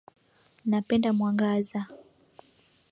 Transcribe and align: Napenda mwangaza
Napenda 0.69 1.13
mwangaza 1.13 1.79